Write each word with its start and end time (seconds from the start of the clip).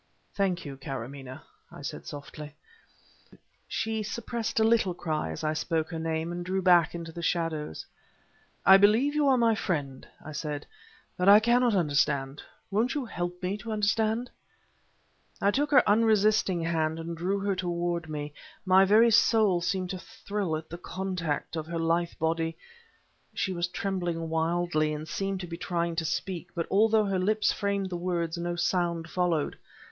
"Thank 0.33 0.65
you, 0.65 0.77
Karamaneh," 0.77 1.41
I 1.71 1.83
said, 1.83 2.07
softly. 2.07 2.55
She 3.67 4.01
suppressed 4.01 4.59
a 4.59 4.63
little 4.63 4.95
cry 4.95 5.29
as 5.29 5.43
I 5.43 5.53
spoke 5.53 5.91
her 5.91 5.99
name, 5.99 6.31
and 6.31 6.43
drew 6.43 6.59
back 6.63 6.95
into 6.95 7.11
the 7.11 7.21
shadows. 7.21 7.85
"I 8.65 8.77
believe 8.77 9.13
you 9.13 9.27
are 9.27 9.37
my 9.37 9.53
friend," 9.53 10.07
I 10.25 10.31
said, 10.31 10.65
"but 11.17 11.29
I 11.29 11.39
cannot 11.39 11.75
understand. 11.75 12.41
Won't 12.71 12.95
you 12.95 13.05
help 13.05 13.43
me 13.43 13.57
to 13.59 13.71
understand?" 13.71 14.31
I 15.39 15.51
took 15.51 15.69
her 15.69 15.87
unresisting 15.87 16.63
hand, 16.63 16.97
and 16.97 17.15
drew 17.15 17.37
her 17.41 17.55
toward 17.55 18.09
me. 18.09 18.33
My 18.65 18.85
very 18.85 19.11
soul 19.11 19.61
seemed 19.61 19.91
to 19.91 19.99
thrill 19.99 20.57
at 20.57 20.67
the 20.67 20.79
contact 20.79 21.55
of 21.55 21.67
her 21.67 21.77
lithe 21.77 22.15
body... 22.17 22.57
She 23.35 23.53
was 23.53 23.67
trembling 23.67 24.29
wildly 24.29 24.95
and 24.95 25.07
seemed 25.07 25.41
to 25.41 25.47
be 25.47 25.57
trying 25.57 25.95
to 25.97 26.05
speak, 26.05 26.47
but 26.55 26.65
although 26.71 27.05
her 27.05 27.19
lips 27.19 27.51
framed 27.53 27.91
the 27.91 27.97
words 27.97 28.35
no 28.35 28.55
sound 28.55 29.07
followed. 29.07 29.59